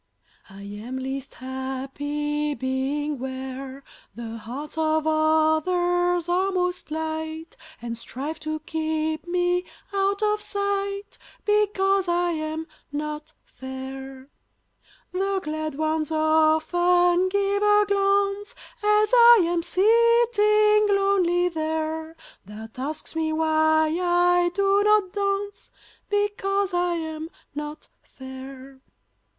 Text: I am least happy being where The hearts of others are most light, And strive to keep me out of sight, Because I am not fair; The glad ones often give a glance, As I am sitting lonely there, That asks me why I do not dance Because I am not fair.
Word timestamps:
I 0.49 0.63
am 0.63 0.97
least 0.97 1.35
happy 1.35 2.55
being 2.55 3.19
where 3.19 3.83
The 4.15 4.37
hearts 4.37 4.75
of 4.75 5.05
others 5.05 6.27
are 6.27 6.51
most 6.51 6.89
light, 6.89 7.55
And 7.79 7.95
strive 7.95 8.39
to 8.39 8.61
keep 8.61 9.27
me 9.27 9.63
out 9.93 10.23
of 10.23 10.41
sight, 10.41 11.19
Because 11.45 12.07
I 12.07 12.31
am 12.31 12.65
not 12.91 13.33
fair; 13.45 14.31
The 15.11 15.39
glad 15.43 15.75
ones 15.75 16.09
often 16.09 17.29
give 17.29 17.61
a 17.61 17.85
glance, 17.87 18.55
As 18.83 19.11
I 19.13 19.41
am 19.47 19.61
sitting 19.61 20.95
lonely 20.97 21.47
there, 21.47 22.15
That 22.47 22.79
asks 22.79 23.15
me 23.15 23.31
why 23.33 23.95
I 24.03 24.49
do 24.55 24.81
not 24.83 25.13
dance 25.13 25.69
Because 26.09 26.73
I 26.73 26.95
am 26.95 27.29
not 27.53 27.87
fair. 28.01 28.81